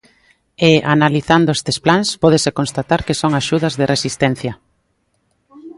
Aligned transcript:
E, 0.69 0.71
analizando 0.95 1.49
estes 1.57 1.77
plans, 1.85 2.07
pódese 2.23 2.55
constatar 2.59 3.01
que 3.07 3.17
son 3.21 3.31
axudas 3.35 3.73
de 3.79 3.89
resistencia. 3.93 4.53